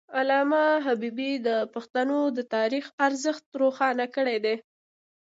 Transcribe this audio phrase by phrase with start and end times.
[0.19, 4.55] علامه حبيبي د پښتنو د تاریخ ارزښت روښانه کړی دی.